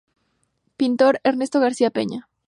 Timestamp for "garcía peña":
1.65-2.21